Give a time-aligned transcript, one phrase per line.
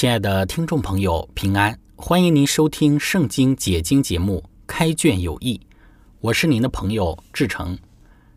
[0.00, 1.78] 亲爱的听众朋友，平安！
[1.94, 5.60] 欢迎您收听《圣经解经》节目《开卷有益》，
[6.20, 7.78] 我是您的朋友志成。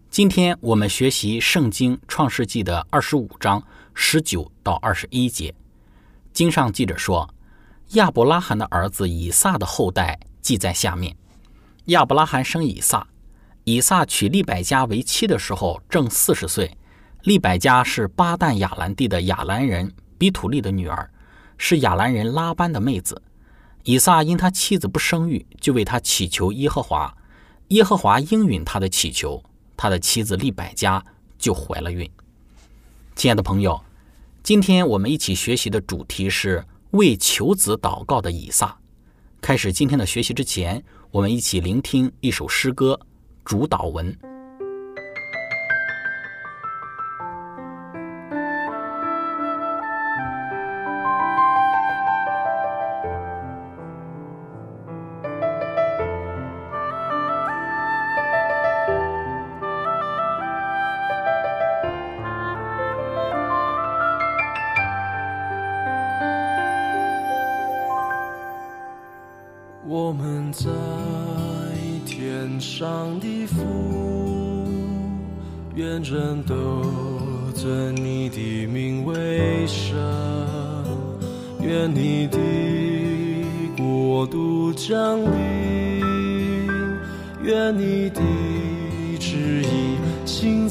[0.09, 5.55] 今天我们学习《圣经创世纪》的二十五章十九到二十一节。
[6.33, 7.33] 经上记着说，
[7.91, 11.15] 亚伯拉罕的儿子以撒的后代记在下面。
[11.85, 13.07] 亚伯拉罕生以撒，
[13.63, 16.69] 以撒娶利百加为妻的时候正四十岁。
[17.21, 21.09] 利百加是巴旦亚兰地的亚兰人比土利的女儿。
[21.65, 23.21] 是亚兰人拉班的妹子，
[23.85, 27.15] 以撒因他妻子不生育，就为他祈求耶和华，
[27.69, 29.41] 耶和华应允他的祈求，
[29.77, 31.01] 他的妻子利百加
[31.39, 32.07] 就怀了孕。
[33.15, 33.81] 亲爱的朋友，
[34.43, 38.77] 今天我们一起学习的主题是为求子祷告的以撒。
[39.39, 42.99] 开始今天的学习之前，我们一起聆听一首诗歌
[43.45, 44.13] 主导文。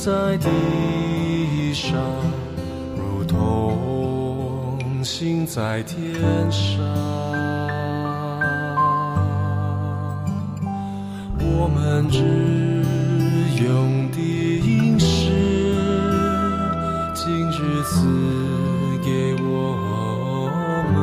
[0.04, 1.96] 在地上，
[2.96, 6.20] 如同行在天
[6.50, 6.82] 上。
[11.38, 12.18] 我们只
[13.64, 15.30] 用的饮食，
[17.14, 18.04] 今日赐
[19.04, 19.78] 给我
[20.92, 20.98] 们，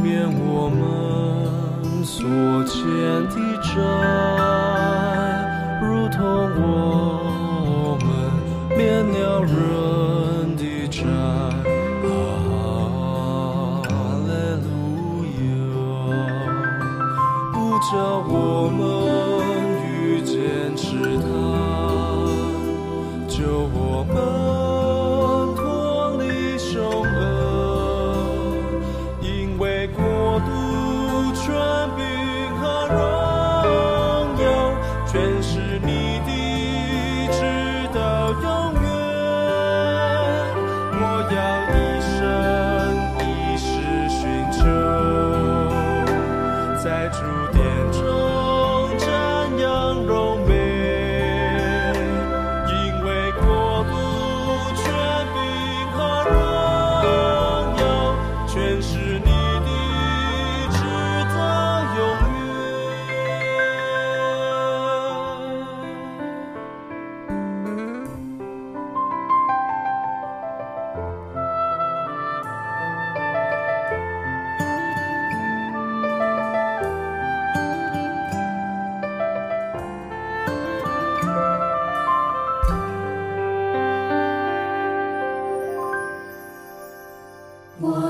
[0.00, 2.22] 免我们所
[2.66, 2.78] 欠
[3.30, 3.34] 的
[3.64, 4.43] 债。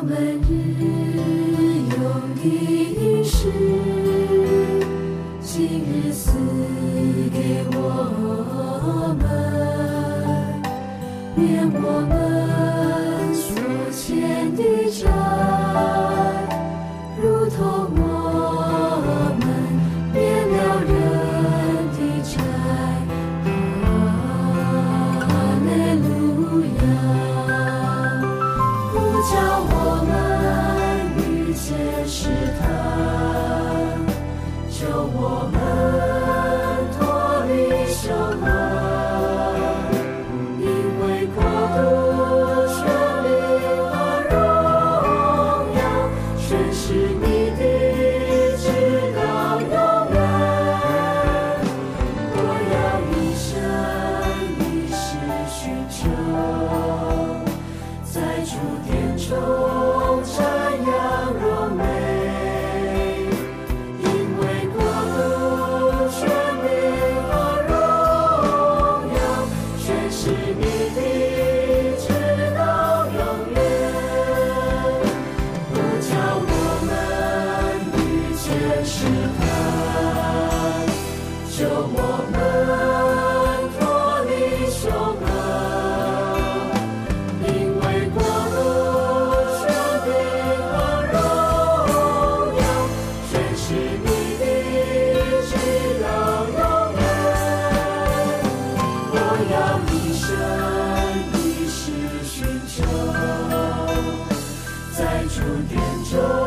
[0.04, 0.84] 我们日
[1.88, 1.96] 用
[2.36, 3.48] 的饮食，
[5.40, 6.28] 今日赐
[7.32, 7.78] 给我
[9.18, 9.24] 们。
[105.68, 106.43] 点着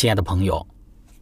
[0.00, 0.66] 亲爱的朋友，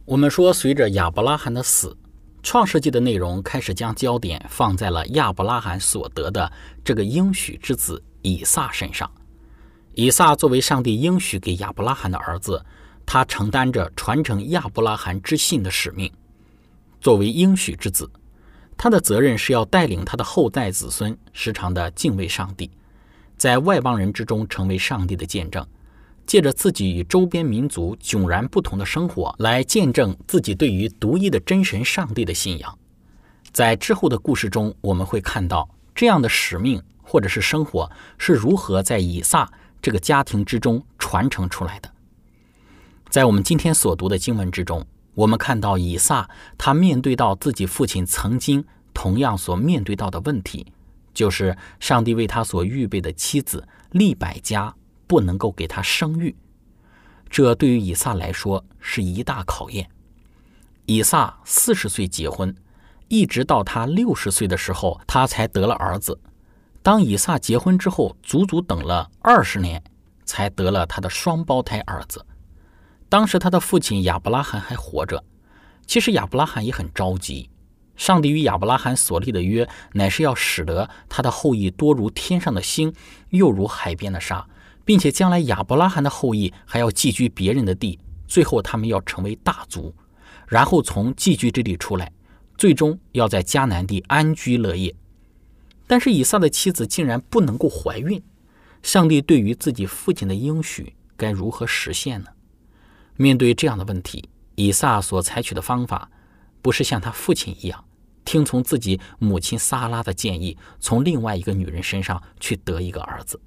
[0.05, 1.97] 我们说，随着亚伯拉罕的死，
[2.41, 6.49] 创世纪的内容开始将焦点放在了亚伯拉罕所得的
[6.81, 9.11] 这个应许之子以撒身上。
[9.95, 12.63] 以撒作为上帝应许给亚伯拉罕的儿子，
[13.05, 16.09] 他承担着传承亚伯拉罕之信的使命。
[17.01, 18.09] 作为应许之子，
[18.77, 22.71] 他的责任是要带领他的后代子孙时常的敬畏上帝，
[23.35, 25.67] 在外邦人之中成为上帝的见证。
[26.29, 32.77] 借着自己与周边民族迥然不同的生活，来见证自己对于独一的真神上帝的信仰。
[33.51, 41.91] 在之后的故事中，我们会看到这样的使命或者是生活是如何在以撒这个家庭之中传承出来的。
[43.09, 44.85] 在我们今天所读的经文之中，
[45.15, 46.29] 我们看到以撒
[46.59, 50.67] 他面对到自己父亲曾经同样所面对到的问题，
[51.11, 54.75] 就是上帝为他所预备的妻子利百加。
[55.09, 56.35] 不能够给他生育，
[57.31, 59.89] 这对于以撒来说是一大考验。
[60.85, 62.55] 以撒四十岁结婚，
[63.07, 66.19] 一直到他六十岁的时候，他才得了儿子。
[66.83, 69.83] 当以撒结婚之后，足足等了二十年，
[70.25, 72.23] 才得了他的双胞胎儿子。
[73.09, 75.23] 当时他的父亲亚伯拉罕还活着，
[75.87, 77.49] 其实亚伯拉罕也很着急。
[77.95, 82.93] 上帝与亚伯拉罕所立的约，乃是要使得他的后裔多如天上的星，
[83.29, 84.47] 又如海边的沙。
[84.89, 89.93] 并且将来亚伯拉罕的后裔还要寄居别人的地，最后他们要成为大族，
[90.47, 92.11] 然后从寄居之地出来，
[92.57, 94.95] 最终要在迦南地安居乐业。
[95.85, 98.19] 但是以撒的妻子竟然不能够怀孕，
[98.81, 102.31] 上帝对于自己父亲的应许该如何实现呢？
[103.15, 106.09] 面对这样的问题，以撒所采取的方法，
[106.63, 107.85] 不是像他父亲一样，
[108.25, 113.39] 听从自己母亲撒拉的建议，从另外一个女人身上去得一个儿子。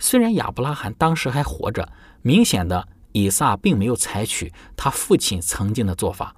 [0.00, 1.92] 虽然亚伯拉罕当时还活着，
[2.22, 6.34] 明显的以撒并没有采取他父亲曾经的做法。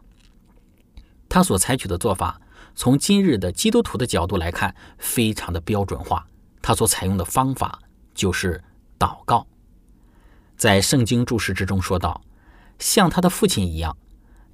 [1.28, 2.38] 他所采取的做法，
[2.74, 6.26] 从今日的基督徒的角度来看，非常的标准化。
[6.60, 7.78] 他所采用的方法
[8.14, 8.62] 就是
[8.98, 9.46] 祷告。
[10.56, 12.20] 在圣经注释之中说道
[12.78, 13.96] ：“像他的父亲一样，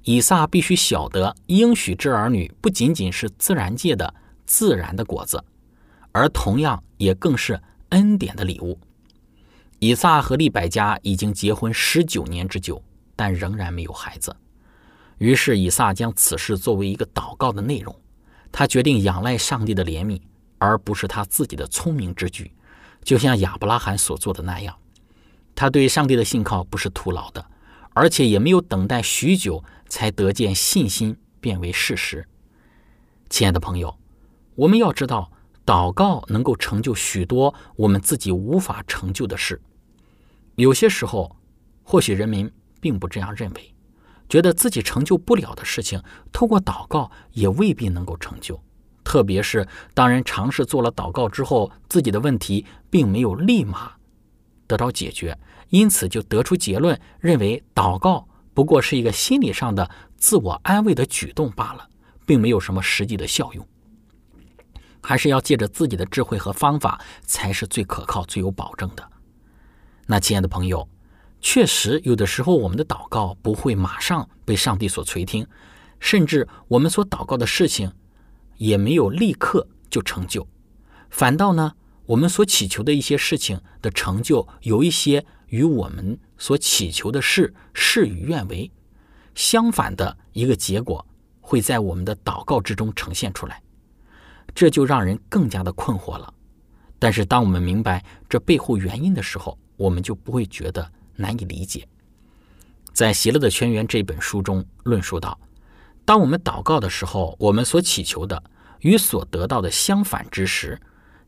[0.03, 4.13] 以撒必须晓得应许之儿女不仅仅是自然界的
[4.45, 5.43] 自然的果子，
[6.11, 8.79] 而同样也更是恩典的礼物。”
[9.79, 12.83] 以撒和利百加已经结婚十九年之久，
[13.15, 14.35] 但仍然没有孩子。
[15.19, 17.95] 于是以撒将此事作为一个祷告的内容，
[18.51, 20.21] 他决定仰赖上帝的怜悯，
[20.57, 22.51] 而不是他自己的聪明之举。
[23.03, 24.75] 就像亚伯拉罕所做的那样，
[25.55, 27.45] 他对上帝的信靠不是徒劳的，
[27.93, 32.27] 而且也没有等待许久才得见信心变为事实。
[33.29, 33.97] 亲爱的朋友，
[34.55, 35.31] 我们要知道，
[35.65, 39.61] 祷告能够成就许多我们自己无法成就的事。
[40.63, 41.35] 有些时候，
[41.83, 42.51] 或许人民
[42.81, 43.73] 并不这样认为，
[44.27, 46.01] 觉得自己成就不了的事情，
[46.33, 48.61] 透过祷告也未必能够成就。
[49.03, 53.93] 特别是当人尝试做了祷告之后，自己的问题并没有立马
[54.67, 55.37] 得到解决，
[55.69, 61.87] 因此就得出结论，认为祷告不过是一个心理上的自我安慰的举动罢了，
[62.25, 63.65] 并没有什么实际的效用。
[65.01, 69.09] 还是要借着自己的智慧和方法，才是最可靠、最有保证的。
[70.11, 70.89] 那亲爱的朋友，
[71.39, 75.45] 确实，有的时候我们的祷告不会马上被上帝所垂听，
[75.99, 77.93] 甚至我们所祷告的事情
[78.57, 80.47] 也没有立刻就成就，
[81.11, 81.73] 反倒呢，
[82.07, 88.71] 我们所祈求的一些事情的成就，有一些与我们所祈求的事事与愿违，
[89.35, 91.05] 相反的一个结果
[91.39, 93.61] 会在我们的祷告之中呈现出来，
[94.55, 96.33] 这就让人更加的困惑了。
[96.97, 100.91] 但是，当我们明白这背后原因的时候，我们就不会觉得。
[101.21, 101.85] 难以理解。
[102.93, 105.37] 在《喜乐的泉源》这本书中论述到，
[106.05, 108.41] 当我们祷告的时候，我们所祈求的
[108.79, 110.79] 与所得到的相反之时，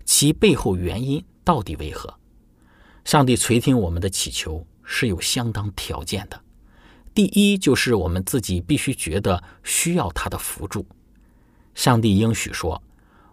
[0.05, 2.13] 其背后原因到底为何？
[3.03, 6.41] 上帝垂听我们的祈求是有相当条件的。
[7.13, 10.86] 第一，就是我们自己必须觉得需要他的扶助。
[11.75, 12.81] 上帝应许说：“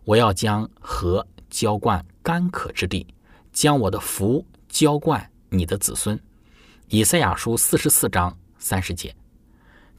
[0.04, 3.06] 我要将河浇灌干渴之地，
[3.52, 6.18] 将我的福浇灌你的子孙。”
[6.88, 9.14] 以赛亚书四十四章三十节：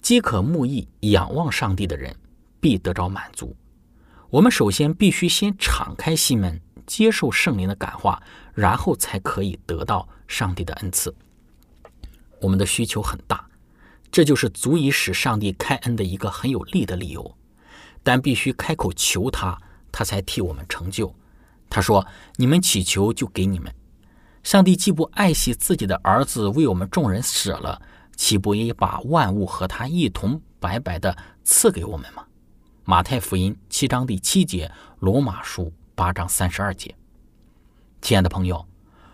[0.01, 2.15] 饥渴慕义、仰望上帝的人，
[2.59, 3.55] 必得着满足。
[4.29, 8.21] 我们首先必须先敞开心门，接受圣灵的感化，
[8.53, 11.13] 然后才可以得到上帝的恩赐。
[12.41, 13.47] 我们的需求很大，
[14.11, 17.35] 这就是足以使上帝开恩的一个很有力的理由。
[18.01, 19.59] 但必须开口求他，
[19.91, 21.13] 他才替我们成就。
[21.69, 22.07] 他说
[22.37, 23.71] ：“你们祈求，就给你们。”
[24.43, 27.81] 上帝既不爱惜自己的儿子为我们众人舍了，
[28.15, 32.25] 岂不也把万物和他一同白白的赐给我们吗？
[32.85, 36.95] 马太福音七章第七节，罗马书八章三十二节。
[38.01, 38.65] 亲爱的朋友，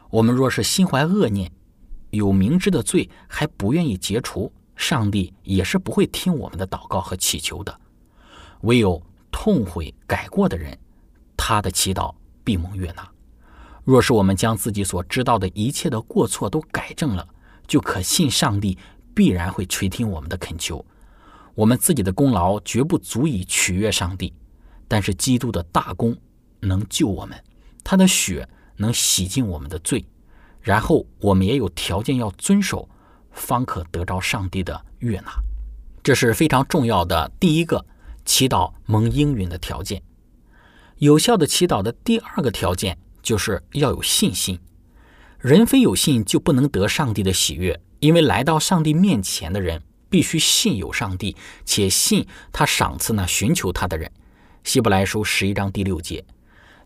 [0.09, 1.51] 我们若是心怀恶念，
[2.11, 7.77] 有明知的罪还不愿意解除，上帝也是不会听我们的祷告和祈求的。
[8.61, 9.01] 唯有
[9.31, 10.77] 痛悔改过的人，
[11.35, 12.13] 他的祈祷
[12.43, 13.14] 必蒙悦纳。
[13.85, 17.25] 若是我们将自己所知道的一切的过错都改正了，
[17.67, 18.75] 就可信上帝
[19.13, 20.83] 必然会垂听我们的恳求。
[21.53, 24.33] 我们自己的功劳绝不足以取悦上帝，
[24.87, 26.17] 但是基督的大功
[26.61, 27.41] 能救我们，
[27.83, 30.03] 他的血能洗净我们的罪，
[30.61, 32.89] 然后我们也有条件要遵守，
[33.31, 35.31] 方可得着上帝的悦纳。
[36.03, 37.85] 这是非常重要的第一个
[38.25, 40.01] 祈祷蒙应允的条件。
[40.97, 42.97] 有效的祈祷的第二个条件。
[43.25, 44.59] 就是要有信心，
[45.39, 54.11] 人非有信就不能得上帝的喜悦，因为来到上帝面前的人必须信有上帝，且信他赏赐那寻求他的人。
[54.63, 56.23] 希伯来书十一章第六节，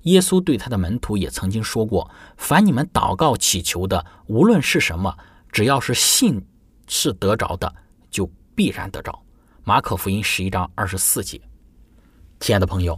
[0.04, 5.14] 耶稣对他的门徒也曾经说过：“凡你们祷告祈求的，无论是什么，
[5.52, 6.42] 只要是信
[6.88, 7.76] 是得着的，
[8.10, 9.22] 就必然得着。”
[9.66, 11.42] 马可福音十一章二十四节。
[12.40, 12.98] 亲爱的朋友，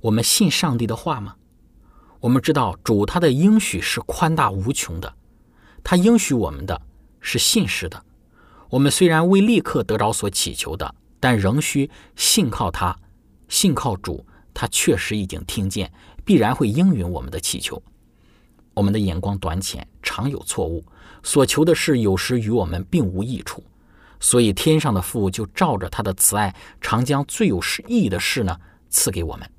[0.00, 1.36] 我们信上帝的话吗？
[2.22, 5.12] 我们知道主他的应许是宽大无穷的，
[5.82, 6.80] 他应许我们的
[7.20, 8.00] 是信实的。
[8.70, 12.96] 我们虽然未立刻得着所祈求的，但仍需信靠他，
[13.48, 14.24] 信靠主，
[14.54, 15.92] 他确实已经听见，
[16.24, 17.82] 必然会应允我们的祈求。
[18.72, 20.84] 我们的眼光短浅，常有错误，
[21.24, 23.64] 所求的事有时与我们并无益处，
[24.20, 28.56] 所以天上的父就照着他的慈爱，常将最有意义的事呢
[28.90, 29.51] 赐给我们。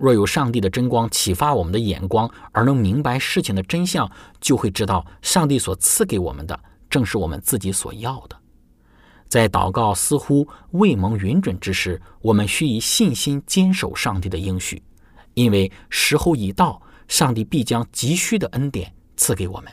[0.00, 8.34] 若有上帝的真光启发我们的眼光，而能明白事情的真相，就会知道上帝所赐给我们的正是我们自己所要的。
[9.28, 14.82] 在祷告似乎未蒙允准之时，我们需以信心坚守上帝的应许，
[15.34, 19.70] 因为时候已到，上帝必将急需的恩典赐给我们。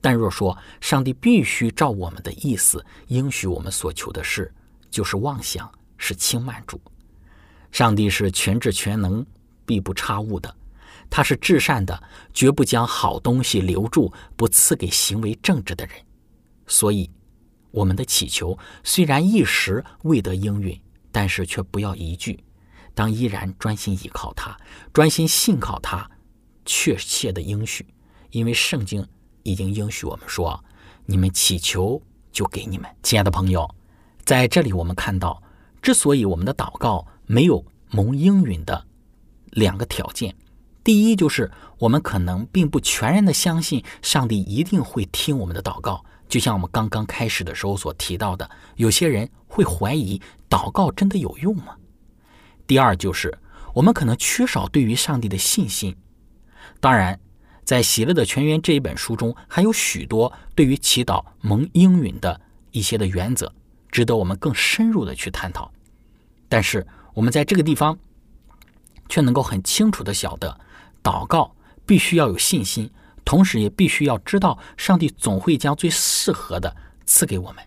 [0.00, 4.54] 但若说上帝必须照我们的意思应许我们所求的事，
[4.88, 6.80] 就是妄想，是轻慢主。
[7.74, 9.26] 上帝是全智全能、
[9.66, 10.54] 必不差误的，
[11.10, 12.00] 他是至善的，
[12.32, 15.96] 绝不将好东西留住，不赐给行为正直的人。
[16.68, 17.10] 所以，
[17.72, 22.38] 我们的祈求虽然一时未得应允，但是却不要疑惧，
[22.94, 24.56] 当依然专心依靠他，
[24.92, 26.08] 专心信靠他
[26.64, 27.84] 确切的应许，
[28.30, 29.04] 因为圣经
[29.42, 30.64] 已经应许我们说
[31.06, 32.00] ：“你们祈求，
[32.30, 33.68] 就给你们。”亲爱的朋友，
[34.24, 35.42] 在这里我们看到，
[35.82, 37.04] 之所以我们的祷告。
[37.26, 38.84] 没有蒙应允的
[39.50, 40.34] 两个条件，
[40.82, 51.76] 第一就是我们可能并不全然的相信上帝一定会听我们的祷告，就像我们刚刚开始的时候所提到的，有些人会怀疑祷告真的有用吗？
[52.66, 53.36] 第二就是
[53.74, 55.96] 我们可能缺少对于上帝的信心。
[56.80, 57.18] 当然，
[57.64, 62.40] 在《喜乐的泉源》这一本书中，还有许多对于祈祷蒙应允的
[62.72, 63.52] 一些的原则，
[63.90, 65.70] 值得我们更深入的去探讨。
[66.48, 67.98] 但是，我们在这个地方，
[69.08, 70.58] 却能够很清楚的晓得，
[71.02, 71.54] 祷告
[71.86, 72.90] 必须要有信心，
[73.24, 77.64] 同时也必须要知道，上帝总会将最适合的赐给我们。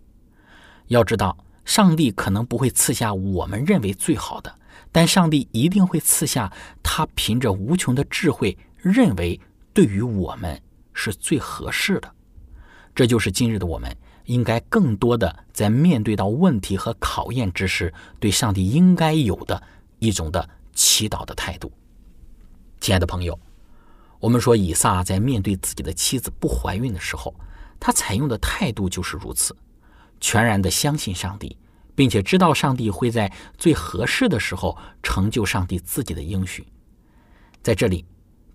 [0.88, 4.54] 要知道，上帝可能不会赐下我们认为最好的，
[4.92, 6.52] 但上帝一定会赐下
[6.84, 9.40] 他凭着无穷的智慧认为
[9.74, 10.62] 对于我们
[10.94, 12.14] 是最合适的。
[12.94, 13.96] 这就是今日的我们
[14.28, 19.62] 应该更多的在面对到问题和考验之时，对上帝应该有的
[20.00, 21.72] 一种的祈祷的态度。
[22.80, 23.38] 亲爱的朋友，
[24.20, 27.34] 我们说以撒在面对自己的妻子不怀孕的时候，
[27.80, 29.56] 他采用的态度就是如此，
[30.20, 31.58] 全然的相信上帝，
[31.96, 36.68] 并且知道上帝会在最合适的时候成就上帝自己的应许。
[37.64, 38.06] 在这里，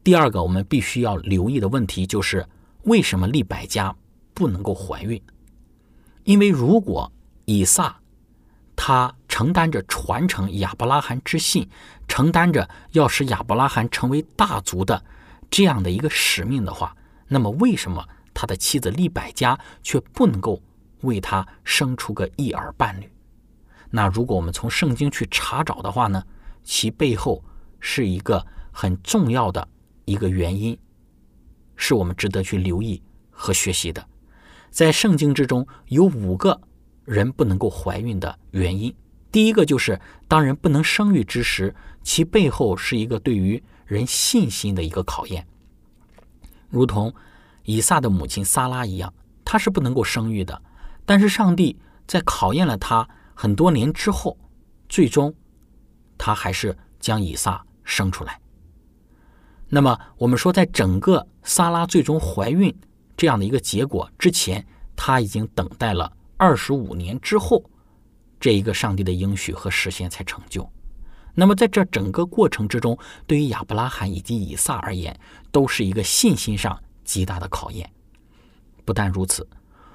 [0.05, 2.47] 第二个我们必须要留意的问题就是
[2.85, 3.95] 为什么利百加
[4.35, 5.21] 不能够怀孕？
[6.25, 7.11] 因为如果
[7.45, 7.97] 以撒
[8.77, 11.69] 他承担着传承亚伯拉罕之信，
[12.09, 15.05] 承担着要使亚伯拉罕成为大族的
[15.51, 16.97] 这样的一个使命的话，
[17.29, 20.61] 那么为什么他的妻子利百加却不能够
[21.03, 23.11] 为他生出个一儿半女？
[23.91, 26.25] 那如果我们从圣经去查找的话呢，
[26.63, 27.45] 其背后
[27.79, 29.67] 是一个很重要的
[30.05, 30.77] 一个原因，
[31.77, 34.09] 是我们值得去留意和学习的。
[34.73, 36.61] 在圣经之中有五个
[37.05, 38.93] 人不能够怀孕的原因。
[39.31, 45.47] 第一个就是当人不能生育之时，其背后是一个对于人信心的一个考验，
[46.69, 47.15] 如同
[47.65, 49.13] 以撒的母亲撒拉一样，
[49.45, 50.61] 她是不能够生育的。
[51.05, 54.37] 但是上帝在考验了她很多年之后，
[54.89, 55.35] 最终
[56.17, 58.41] 他还是将以撒生出来。
[59.69, 62.75] 那么我们说，在整个撒拉最终怀孕
[63.23, 67.63] 这样的一个结果之前，他已经等待了二十五年之后，
[68.41, 70.69] 这一个上帝的应许和实现才成就。
[71.33, 75.17] 那么在这整个过程之中，对于亚伯拉罕以及以撒而言，
[75.53, 77.89] 都是一个信心上极大的考验。
[78.85, 79.49] 不但如此，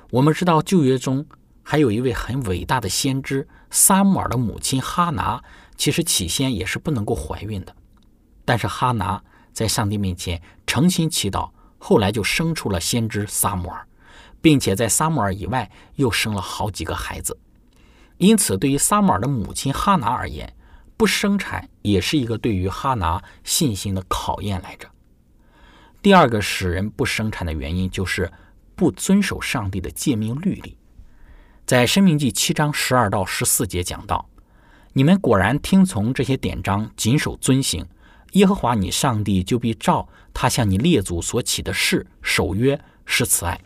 [0.10, 1.26] 我们知道旧约中
[1.64, 5.44] 还有一位很伟大的先知撒母耳的母亲哈拿，
[5.76, 7.76] 其实起先也是不能够怀孕的，
[8.46, 13.88] 但是哈拿在上帝面前诚心祈祷，后来就生出了先知撒母耳，
[14.42, 17.38] 并且在撒母耳以外又生了好几个孩子。
[18.18, 20.56] 因此，对于撒母耳的母亲哈拿而言，
[20.98, 24.90] 不生产也是一个对于哈拿信心的考验来着。
[26.02, 28.32] 第二个使人不生产的原因就是
[28.76, 30.78] 不遵守上帝的诫命律例。
[31.66, 34.30] 在《申命记》七章十二到十四节讲到
[34.94, 37.86] ：“你们果然听从这些典章，谨守遵行，
[38.34, 43.60] 耶和华你上帝就必照他向你列祖所起的誓守约，施慈爱。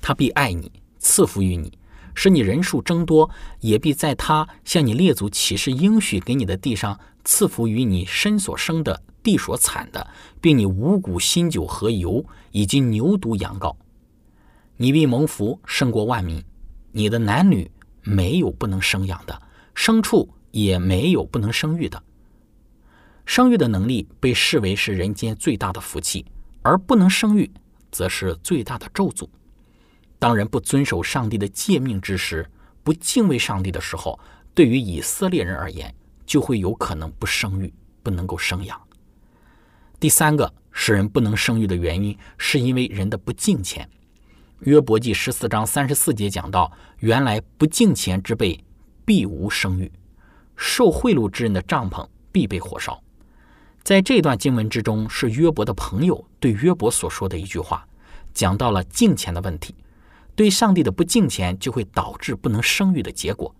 [0.00, 1.72] 他必爱你，赐福于你。”
[2.18, 3.28] 使你人数增多，
[3.60, 10.08] 也必在他向你列祖起誓应许给你的地上赐福于你身所生的地所产的，
[10.40, 13.76] 并你五谷新酒和油以及牛犊羊羔，
[14.78, 16.42] 你必蒙福胜过万民。
[16.90, 17.70] 你的男女
[18.02, 19.42] 没有不能生养的，
[19.74, 22.02] 牲畜也没有不能生育的。
[23.26, 26.24] 生育的能力被视为是人间最大的福气，
[26.62, 27.50] 而不能生育
[27.90, 29.28] 则是最大的咒诅。
[30.18, 32.48] 当人不遵守上帝的诫命之时，
[32.84, 34.18] 不敬畏上帝的时候，
[34.54, 35.92] 对于以色列人而言，
[36.24, 37.70] 就会有可能不生育，
[38.02, 38.80] 不能够生养。
[39.98, 43.86] 第三个使人不能生育的原因，是因为人的不敬虔。
[44.60, 48.64] 约伯记十四章三十四节讲到：原来不敬虔之辈
[49.04, 49.90] 必无生育，
[50.54, 53.02] 受贿赂之人的帐篷必被火烧。
[53.86, 57.86] 在这段经文之中，是约伯的朋友对约伯所说的一句话，
[58.34, 59.76] 讲到了敬虔的问题。
[60.34, 63.54] 对上帝的不敬虔，就会导致不能生育的结果。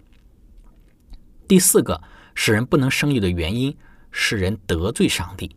[1.46, 2.02] 第四个
[2.34, 3.76] 使人不能生育的原因
[4.10, 5.54] 是人得罪上帝。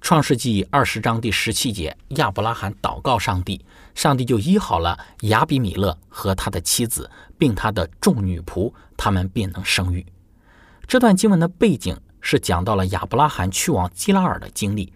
[0.00, 3.64] 创世纪二十章第十七节，亚伯拉罕祷告上帝，
[3.96, 10.06] 上帝就医好了亚比米勒和他的妻子，并他的众女仆，他们便能生育。
[10.86, 14.90] 这段经文的背景是讲到了亚伯拉罕去往基拉尔的经历。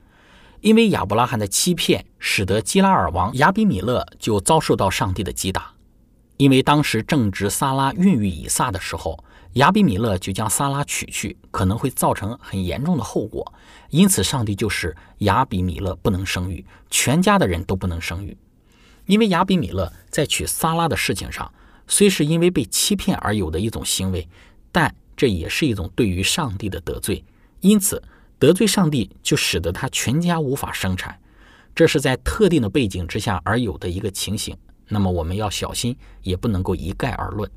[0.62, 5.70] 因为亚伯拉罕的欺骗，使得基拉尔王亚比米勒就遭受到上帝的击打。
[6.38, 9.22] 因为当时正值撒拉孕育以撒的时候，
[9.54, 13.52] 亚比米勒就将撒拉娶去，可能会造成很严重的后果。
[13.90, 18.36] 因此，上帝就使亚比米勒不能生育，全家的人都不能生育。
[19.06, 21.50] 因为亚比米勒在娶撒拉的事情上，
[21.86, 24.28] 虽是因为被欺骗而有的一种行为，
[24.72, 27.24] 但这也是一种对于上帝的得罪。
[27.61, 28.02] 因此。
[28.38, 31.18] 得罪上帝，就使得他全家无法生产，
[31.74, 34.55] 这是在特定的背景之下而有的一个情形。
[34.88, 37.50] 那么我们要小心，也不能够一概而论。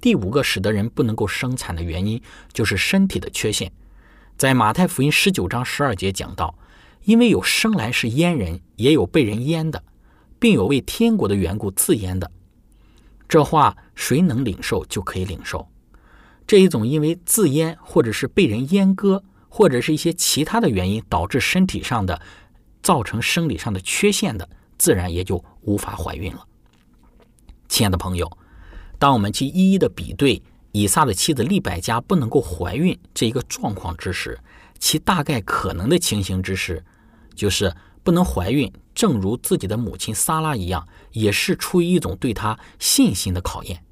[0.00, 2.20] 第五个使得人不能够生产的原因，
[2.52, 3.70] 就是身体的缺陷。
[4.36, 6.58] 在马太福音十九章十二节讲到，
[7.04, 9.80] 因为有生来是阉人，也有被人阉的，
[10.40, 12.28] 并有为天国的缘故自阉的。
[13.28, 15.68] 这话谁能领受，就可以领受。
[16.50, 22.20] 这一种因为自阉，或者是被人阉割，或者是一些其他的原因导致身体上的、
[22.82, 26.44] 造成生理上的缺陷的，自然也就无法怀孕了。
[27.68, 28.28] 亲爱的朋友，
[28.98, 34.36] 当我们去一一的比对以撒的妻子利百加不能够怀孕这一个状况之时，
[34.80, 36.84] 其大概可能的情形之时，
[37.32, 43.84] 就是不能怀孕，正如自己的母亲撒拉一样，也是出于一种对她信心的考验。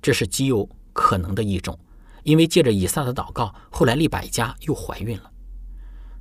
[0.00, 1.76] 这是极有可能的一种，
[2.28, 5.30] 因为借着以撒的祷告，后来利百加又怀孕了。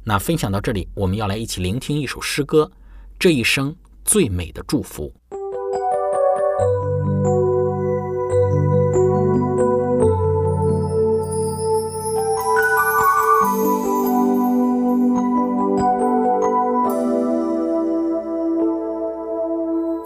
[0.06, 2.72] 那分享到这里，我们要来一起聆听一首诗歌，
[3.20, 5.14] 这一生最美的祝福。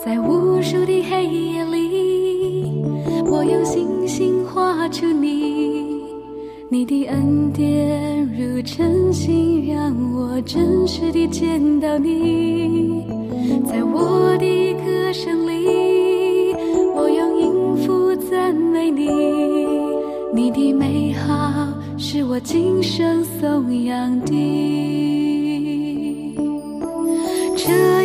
[0.03, 2.83] 在无数的黑夜里，
[3.23, 5.70] 我用星星画出你，
[6.73, 13.03] 你的恩典如晨星，让我真实地见到你。
[13.65, 16.55] 在我的歌声里，
[16.95, 19.09] 我用音符赞美你，
[20.33, 24.31] 你的美好是我今生颂扬的。
[27.57, 28.00] 这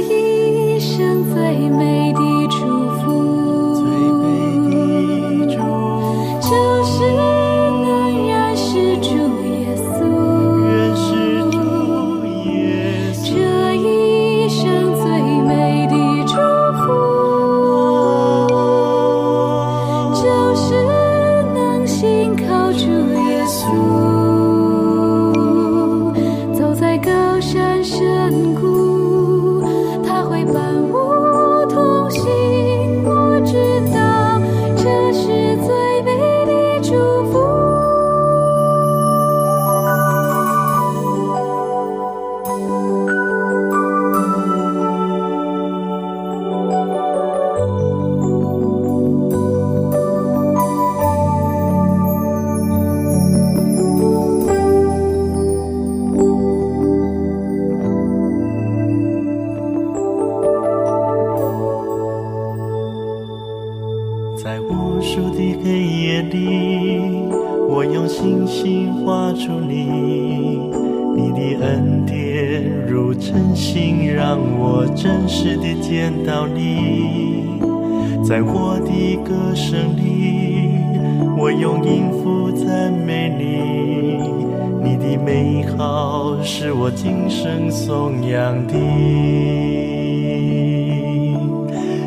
[85.76, 88.72] 好是我今生颂扬的。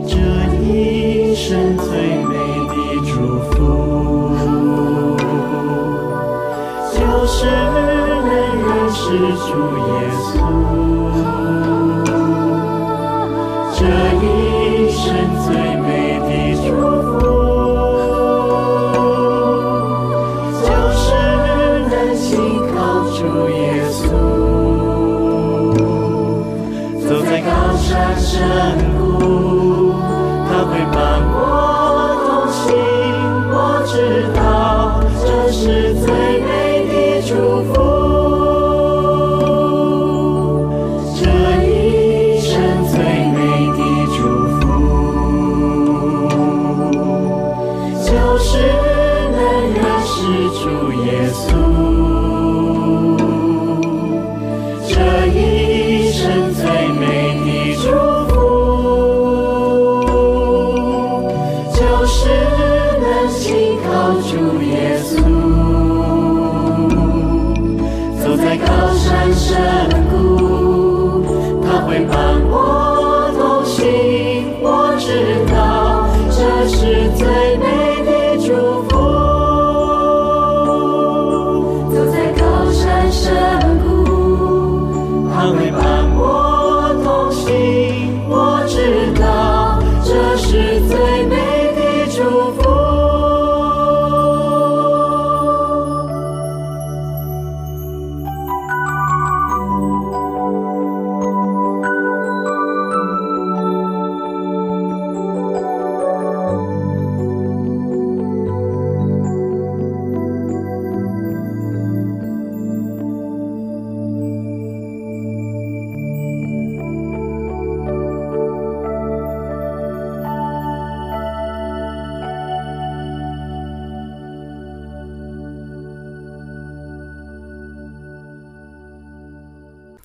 [0.08, 0.16] 这
[0.64, 1.88] 一生最
[2.26, 2.34] 美
[2.68, 2.74] 的
[3.06, 3.12] 祝
[3.52, 3.58] 福，
[6.94, 8.30] 就是能
[8.66, 9.02] 认识
[9.46, 9.50] 主
[9.88, 9.90] 耶
[10.26, 10.28] 稣。
[13.76, 13.80] 这
[14.22, 14.26] 一
[14.92, 15.00] 生
[15.46, 15.48] 最
[28.52, 28.89] Oh.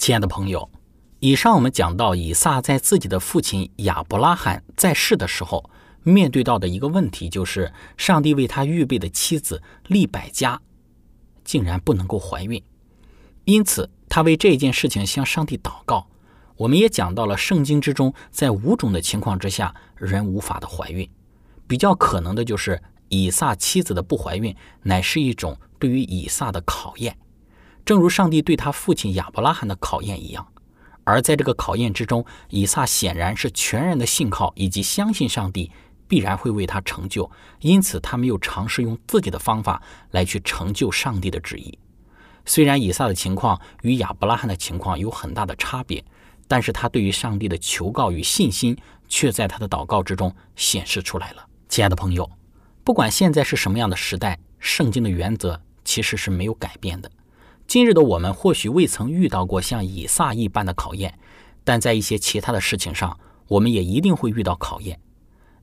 [0.05, 0.69] 亲爱的朋友，
[1.19, 5.71] 以上我们讲到以撒在自己的父亲亚伯拉罕在世的时候，
[6.03, 10.61] 面对到的一个问题，就是上帝为他预备的妻子利百加，
[11.43, 12.63] 竟然不能够怀孕，
[13.45, 16.07] 因此他为这件事情向上帝祷告。
[16.57, 21.09] 我们也讲到了圣经之中，在五种的情况之下，人无法的怀孕，
[21.67, 27.17] 比较可能的就是以撒妻子的不怀孕，乃是一种对于以撒的考验。
[27.85, 30.47] 正如上帝对他父亲亚伯拉罕的考验一样，
[31.05, 35.71] 而在这个考验之中，以撒显然是全然的信靠以及相信上帝
[36.09, 41.79] 必然会为他成就，因此他没有尝试用自己的方法来去成就上帝的旨意。
[42.47, 46.03] 虽然以撒的情况与亚伯拉罕的情况有很大的差别，
[46.49, 48.77] 但是他对于上帝的求告与信心
[49.09, 51.47] 却在他的祷告之中显示出来了。
[51.69, 52.31] 亲爱的朋友，
[52.83, 57.11] 不管现在是什么样的时代，圣经的原则其实是没有改变的。
[57.67, 61.19] 今日的我们或许未曾遇到过像以撒一般的考验，
[61.65, 65.01] 但在一些其他的事情上，我们也一定会遇到考验。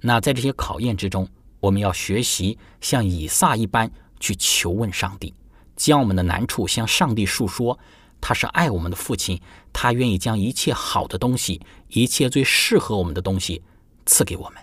[0.01, 1.27] 那在这些考验之中，
[1.59, 5.33] 我们要学习像以撒一般去求问上帝，
[5.75, 7.77] 将我们的难处向上帝述说。
[8.23, 9.41] 他是爱我们的父亲，
[9.73, 13.63] 他愿意将一切好的东西，一切最适合我们的东西
[14.05, 14.61] 赐给我们。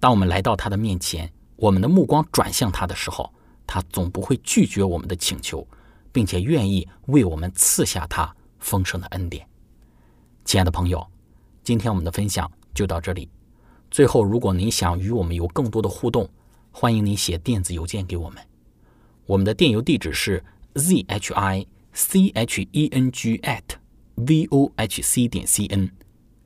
[0.00, 3.32] 当我们来到他的面前，我们的目光转向他的时候，
[3.64, 5.64] 他总不会拒绝我们的请求。
[6.12, 9.46] 并且愿意为我们赐下他丰盛的恩典，
[10.44, 11.06] 亲爱的朋友，
[11.62, 13.28] 今天我们的分享就到这里。
[13.90, 16.28] 最后，如果您想与我们有更多的互动，
[16.70, 18.42] 欢迎您写电子邮件给我们。
[19.26, 20.42] 我们的电邮地址是
[20.74, 23.62] z h i c h e n g at
[24.14, 25.90] v o h c 点 c n。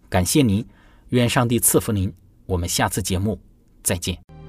[0.08, 0.66] 感谢您，
[1.08, 2.12] 愿上帝赐福您。
[2.46, 3.40] 我们下次节目
[3.82, 4.43] 再见。